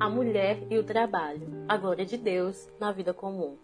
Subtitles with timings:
[0.00, 3.56] A mulher e o trabalho, a glória de Deus na vida comum.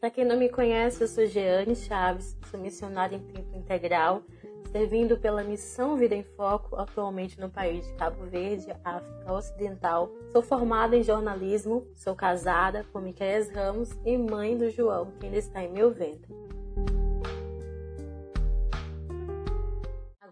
[0.00, 4.22] Para quem não me conhece, eu sou Jeane Chaves, sou missionária em tempo integral,
[4.70, 10.08] servindo pela missão Vida em Foco atualmente no país de Cabo Verde, África Ocidental.
[10.30, 15.38] Sou formada em jornalismo, sou casada com Miquel Ramos e mãe do João, que ainda
[15.38, 16.45] está em meu ventre.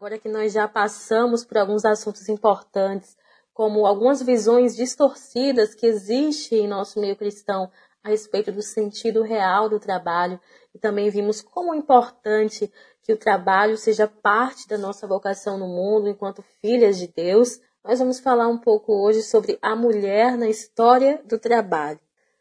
[0.04, 3.16] Agora que nós já passamos por alguns assuntos importantes,
[3.54, 7.70] como algumas visões distorcidas que existem em nosso meio cristão
[8.02, 10.38] a respeito do sentido real do trabalho,
[10.74, 12.70] e também vimos como é importante
[13.02, 17.98] que o trabalho seja parte da nossa vocação no mundo enquanto filhas de Deus, nós
[17.98, 21.98] vamos falar um pouco hoje sobre a mulher na história do trabalho.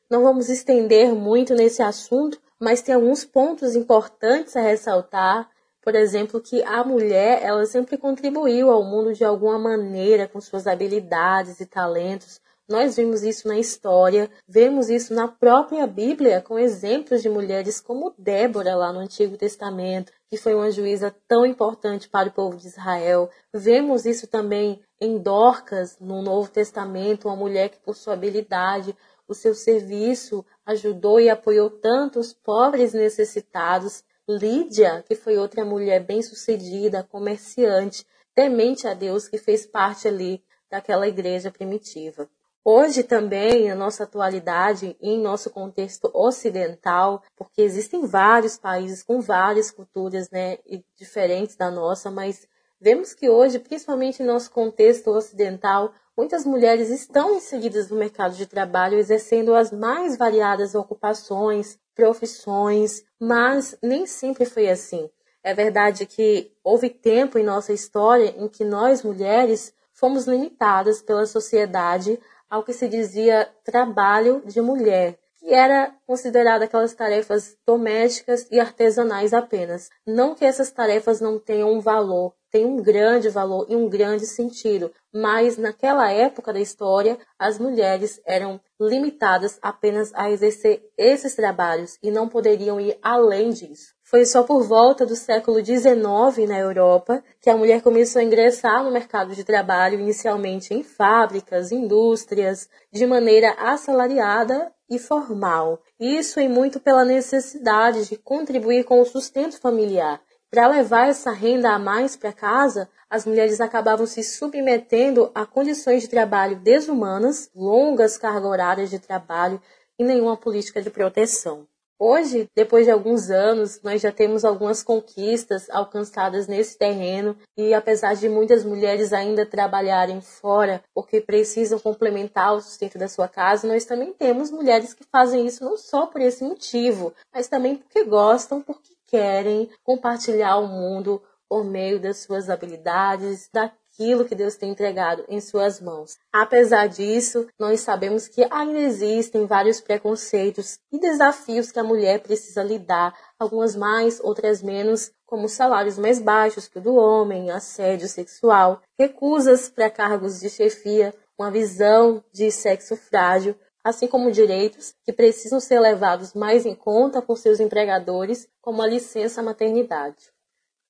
[0.10, 5.53] Não vamos estender muito nesse assunto, mas tem alguns pontos importantes a ressaltar
[5.84, 10.66] por exemplo, que a mulher ela sempre contribuiu ao mundo de alguma maneira com suas
[10.66, 12.40] habilidades e talentos.
[12.70, 18.16] Nós vimos isso na história, vemos isso na própria Bíblia, com exemplos de mulheres como
[18.18, 22.68] Débora lá no Antigo Testamento, que foi uma juíza tão importante para o povo de
[22.68, 23.30] Israel.
[23.54, 28.96] Vemos isso também em Dorcas, no Novo Testamento, uma mulher que, por sua habilidade,
[29.28, 34.04] o seu serviço, ajudou e apoiou tantos pobres necessitados.
[34.28, 41.08] Lídia, que foi outra mulher bem-sucedida, comerciante, temente a Deus, que fez parte ali daquela
[41.08, 42.30] igreja primitiva.
[42.64, 49.70] Hoje também, na nossa atualidade, em nosso contexto ocidental, porque existem vários países com várias
[49.70, 50.58] culturas, né,
[50.96, 52.48] diferentes da nossa, mas
[52.80, 58.46] vemos que hoje, principalmente em nosso contexto ocidental, muitas mulheres estão inseridas no mercado de
[58.46, 65.10] trabalho, exercendo as mais variadas ocupações, profissões, mas nem sempre foi assim.
[65.44, 71.26] É verdade que houve tempo em nossa história em que nós mulheres fomos limitadas pela
[71.26, 78.60] sociedade ao que se dizia trabalho de mulher, que era considerada aquelas tarefas domésticas e
[78.60, 79.90] artesanais apenas.
[80.06, 84.26] Não que essas tarefas não tenham um valor, tem um grande valor e um grande
[84.26, 91.98] sentido, mas naquela época da história, as mulheres eram limitadas apenas a exercer esses trabalhos
[92.02, 93.94] e não poderiam ir além disso.
[94.04, 98.84] Foi só por volta do século XIX na Europa que a mulher começou a ingressar
[98.84, 105.82] no mercado de trabalho, inicialmente em fábricas, indústrias, de maneira assalariada e formal.
[106.00, 110.22] Isso em muito pela necessidade de contribuir com o sustento familiar
[110.54, 116.04] para levar essa renda a mais para casa, as mulheres acabavam se submetendo a condições
[116.04, 119.60] de trabalho desumanas, longas cargas horárias de trabalho
[119.98, 121.66] e nenhuma política de proteção.
[121.98, 128.14] Hoje, depois de alguns anos, nós já temos algumas conquistas alcançadas nesse terreno e apesar
[128.16, 133.86] de muitas mulheres ainda trabalharem fora porque precisam complementar o sustento da sua casa, nós
[133.86, 138.62] também temos mulheres que fazem isso não só por esse motivo, mas também porque gostam,
[138.62, 145.24] porque querem compartilhar o mundo por meio das suas habilidades, daquilo que Deus tem entregado
[145.30, 146.18] em suas mãos.
[146.34, 152.64] Apesar disso, nós sabemos que ainda existem vários preconceitos e desafios que a mulher precisa
[152.64, 158.82] lidar, algumas mais, outras menos, como salários mais baixos que o do homem, assédio sexual,
[158.98, 165.60] recusas para cargos de chefia, uma visão de sexo frágil, assim como direitos que precisam
[165.60, 170.32] ser levados mais em conta por seus empregadores, como a licença maternidade.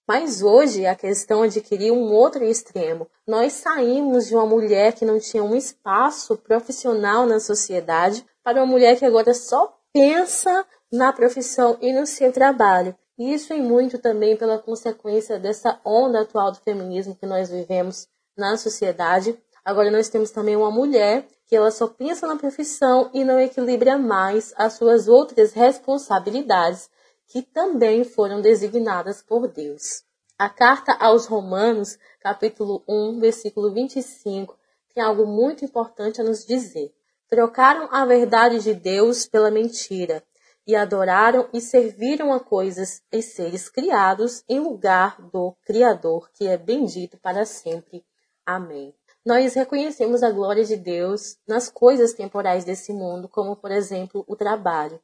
[0.08, 3.08] Mas hoje a questão adquiriu um outro extremo.
[3.26, 8.66] Nós saímos de uma mulher que não tinha um espaço profissional na sociedade para uma
[8.66, 12.96] mulher que agora só pensa na profissão e no seu trabalho.
[13.18, 18.58] Isso em muito também pela consequência dessa onda atual do feminismo que nós vivemos na
[18.58, 19.38] sociedade.
[19.64, 23.96] Agora nós temos também uma mulher que ela só pensa na profissão e não equilibra
[23.96, 26.90] mais as suas outras responsabilidades,
[27.28, 30.04] que também foram designadas por Deus.
[30.36, 34.58] A carta aos Romanos, capítulo 1, versículo 25,
[34.96, 36.92] tem algo muito importante a nos dizer.
[37.30, 40.24] Trocaram a verdade de Deus pela mentira
[40.66, 46.58] e adoraram e serviram a coisas e seres criados em lugar do Criador, que é
[46.58, 48.04] bendito para sempre.
[48.44, 48.92] Amém
[49.26, 54.36] nós reconhecemos a glória de Deus nas coisas temporais desse mundo, como, por exemplo, o
[54.36, 55.00] trabalho.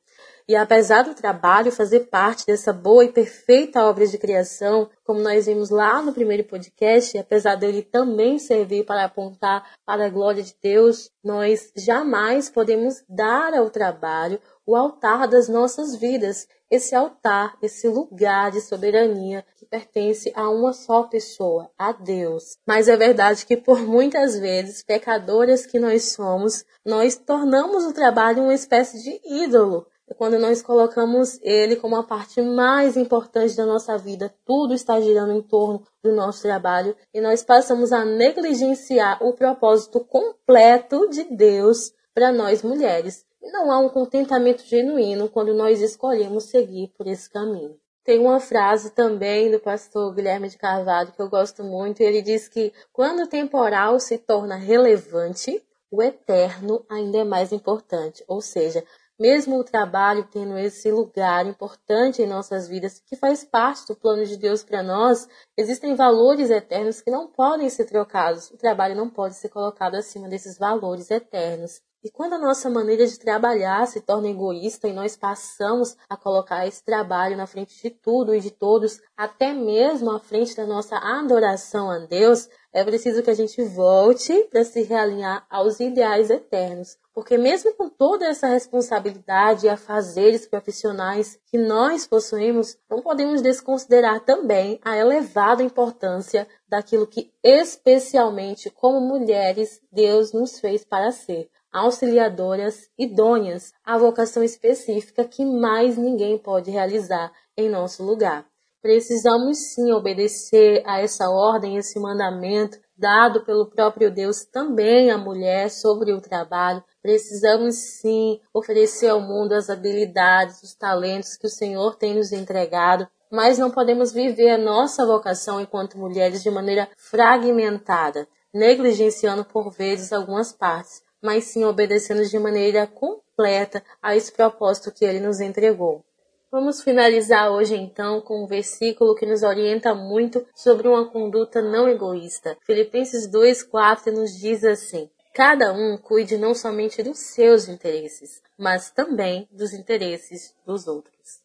[0.47, 5.45] E apesar do trabalho fazer parte dessa boa e perfeita obra de criação, como nós
[5.45, 10.55] vimos lá no primeiro podcast, apesar dele também servir para apontar para a glória de
[10.61, 16.47] Deus, nós jamais podemos dar ao trabalho o altar das nossas vidas.
[16.69, 22.57] Esse altar, esse lugar de soberania que pertence a uma só pessoa, a Deus.
[22.65, 28.43] Mas é verdade que por muitas vezes, pecadoras que nós somos, nós tornamos o trabalho
[28.43, 29.87] uma espécie de ídolo.
[30.17, 35.33] Quando nós colocamos ele como a parte mais importante da nossa vida, tudo está girando
[35.33, 41.93] em torno do nosso trabalho e nós passamos a negligenciar o propósito completo de Deus
[42.13, 43.23] para nós mulheres.
[43.41, 47.79] Não há um contentamento genuíno quando nós escolhemos seguir por esse caminho.
[48.03, 52.47] Tem uma frase também do pastor Guilherme de Carvalho que eu gosto muito, ele diz
[52.47, 58.23] que quando o temporal se torna relevante, o eterno ainda é mais importante.
[58.27, 58.83] Ou seja,
[59.19, 64.25] mesmo o trabalho tendo esse lugar importante em nossas vidas, que faz parte do plano
[64.25, 65.27] de Deus para nós,
[65.57, 68.49] existem valores eternos que não podem ser trocados.
[68.49, 71.81] O trabalho não pode ser colocado acima desses valores eternos.
[72.01, 76.65] E quando a nossa maneira de trabalhar se torna egoísta e nós passamos a colocar
[76.65, 80.95] esse trabalho na frente de tudo e de todos, até mesmo à frente da nossa
[80.95, 86.97] adoração a Deus, é preciso que a gente volte para se realinhar aos ideais eternos.
[87.13, 94.21] Porque mesmo com toda essa responsabilidade e afazeres profissionais que nós possuímos, não podemos desconsiderar
[94.21, 102.89] também a elevada importância daquilo que especialmente como mulheres Deus nos fez para ser auxiliadoras
[102.97, 108.45] idôneas à vocação específica que mais ninguém pode realizar em nosso lugar.
[108.81, 115.69] Precisamos sim obedecer a essa ordem, esse mandamento dado pelo próprio Deus também à mulher
[115.69, 116.83] sobre o trabalho.
[117.01, 123.07] Precisamos sim oferecer ao mundo as habilidades, os talentos que o Senhor tem nos entregado,
[123.31, 130.11] mas não podemos viver a nossa vocação enquanto mulheres de maneira fragmentada, negligenciando por vezes
[130.11, 136.03] algumas partes, mas sim obedecendo de maneira completa a esse propósito que ele nos entregou.
[136.51, 141.87] Vamos finalizar hoje então com um versículo que nos orienta muito sobre uma conduta não
[141.87, 142.57] egoísta.
[142.65, 149.47] Filipenses 2:4 nos diz assim: Cada um cuide não somente dos seus interesses, mas também
[149.51, 151.39] dos interesses dos outros.